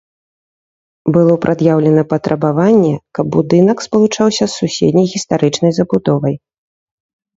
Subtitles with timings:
[1.17, 6.35] Было прад'яўлена патрабаванне, каб будынак спалучаўся з суседняй гістарычнай забудовай.